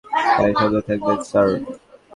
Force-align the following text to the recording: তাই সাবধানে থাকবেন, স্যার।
তাই 0.37 0.51
সাবধানে 0.59 0.81
থাকবেন, 0.87 1.19
স্যার। 1.29 1.47